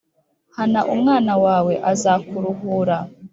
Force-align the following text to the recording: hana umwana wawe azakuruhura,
hana 0.55 0.79
umwana 0.93 1.33
wawe 1.43 1.73
azakuruhura, 1.91 2.97